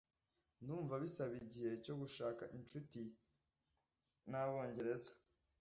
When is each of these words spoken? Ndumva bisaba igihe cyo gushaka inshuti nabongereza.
Ndumva 0.61 0.93
bisaba 1.03 1.33
igihe 1.43 1.71
cyo 1.83 1.93
gushaka 2.01 2.43
inshuti 2.57 3.01
nabongereza. 4.29 5.11